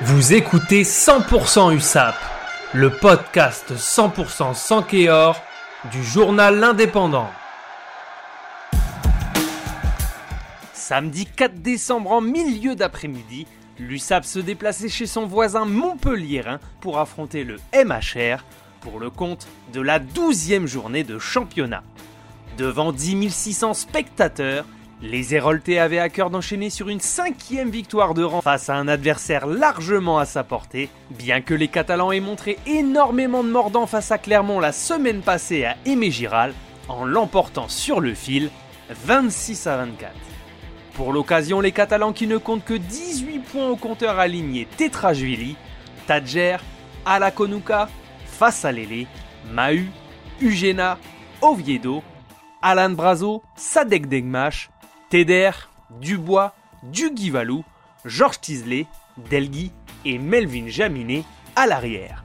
[0.00, 2.14] Vous écoutez 100% USAP,
[2.72, 5.40] le podcast 100% sans Kéor
[5.92, 7.28] du journal L'Indépendant.
[10.72, 13.46] Samedi 4 décembre en milieu d'après-midi,
[13.78, 18.42] l'USAP se déplaçait chez son voisin montpelliérain pour affronter le MHR
[18.80, 21.84] pour le compte de la 12e journée de championnat.
[22.56, 24.64] Devant 10 600 spectateurs,
[25.02, 28.86] les Héroltais avaient à cœur d'enchaîner sur une cinquième victoire de rang face à un
[28.86, 34.12] adversaire largement à sa portée, bien que les Catalans aient montré énormément de mordants face
[34.12, 36.54] à Clermont la semaine passée à Aimé Giral,
[36.88, 38.50] en l'emportant sur le fil
[38.90, 40.12] 26 à 24.
[40.94, 45.56] Pour l'occasion, les Catalans qui ne comptent que 18 points au compteur aligné Tetrajvili,
[46.06, 46.58] Tadjer,
[47.06, 47.88] Alakonuka,
[48.26, 49.06] Fassalele,
[49.50, 49.90] Mahu,
[50.40, 50.98] Ugena,
[51.40, 52.04] Oviedo,
[52.60, 54.70] Alan Brazo, Sadek Degmash,
[55.12, 55.50] Teder,
[56.00, 57.64] Dubois, Duguivalou,
[58.06, 58.86] Georges Tisley,
[59.28, 59.70] Delgui
[60.06, 62.24] et Melvin Jaminet à l'arrière.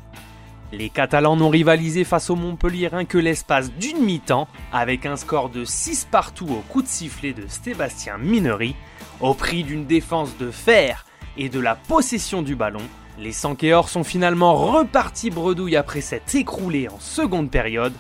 [0.72, 5.66] Les Catalans n'ont rivalisé face aux Montpellierins que l'espace d'une mi-temps, avec un score de
[5.66, 8.74] 6 partout au coup de sifflet de Sébastien Minery,
[9.20, 12.84] au prix d'une défense de fer et de la possession du ballon.
[13.20, 17.92] Les Sankéors sont finalement repartis bredouille après s'être écroulés en seconde période.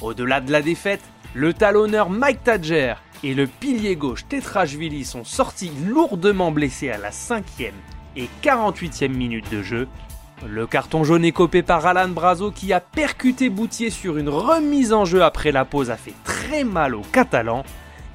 [0.00, 1.02] Au-delà de la défaite,
[1.34, 7.10] le talonneur Mike Tadger et le pilier gauche Tetrashvili sont sortis lourdement blessés à la
[7.10, 7.72] 5e
[8.16, 9.88] et 48e minute de jeu.
[10.46, 14.92] Le carton jaune est copé par Alan Brazo qui a percuté Boutier sur une remise
[14.92, 17.64] en jeu après la pause a fait très mal aux Catalans.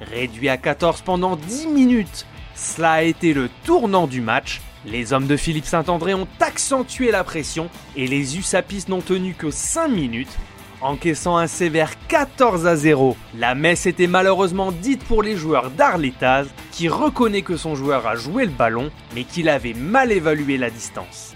[0.00, 4.62] Réduit à 14 pendant 10 minutes, cela a été le tournant du match.
[4.86, 9.50] Les hommes de Philippe Saint-André ont accentué la pression et les USAPistes n'ont tenu que
[9.50, 10.36] 5 minutes
[10.80, 13.16] encaissant un sévère 14 à 0.
[13.38, 18.16] La messe était malheureusement dite pour les joueurs d'Arletaz, qui reconnaît que son joueur a
[18.16, 21.34] joué le ballon, mais qu'il avait mal évalué la distance.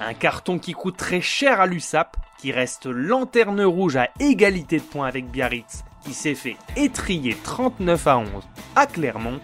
[0.00, 4.82] Un carton qui coûte très cher à l'USAP, qui reste lanterne rouge à égalité de
[4.82, 8.28] points avec Biarritz, qui s'est fait étrier 39 à 11
[8.76, 9.40] à Clermont.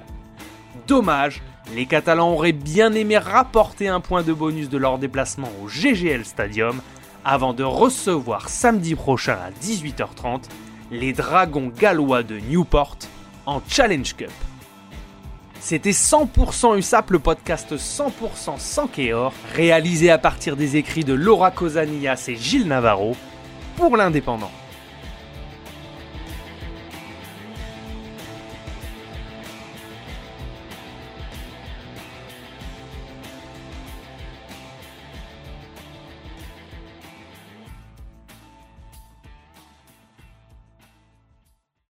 [0.86, 1.42] Dommage,
[1.74, 6.24] les Catalans auraient bien aimé rapporter un point de bonus de leur déplacement au GGL
[6.24, 6.80] Stadium,
[7.24, 10.42] avant de recevoir samedi prochain à 18h30
[10.90, 12.98] les Dragons gallois de Newport
[13.46, 14.30] en Challenge Cup.
[15.60, 21.50] C'était 100% USAP, le podcast 100% sans Kéor, réalisé à partir des écrits de Laura
[21.50, 23.14] Cosanias et Gilles Navarro
[23.76, 24.50] pour l'Indépendant.